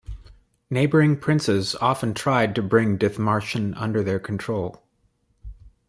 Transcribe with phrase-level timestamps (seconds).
[0.71, 4.81] Neighbouring princes often tried to bring Dithmarschen under their control.